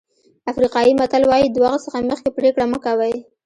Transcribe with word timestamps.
افریقایي 0.51 0.91
متل 0.99 1.23
وایي 1.27 1.47
د 1.51 1.57
وخت 1.65 1.81
څخه 1.85 1.97
مخکې 2.11 2.29
پرېکړه 2.37 2.65
مه 2.71 2.79
کوئ. 2.85 3.13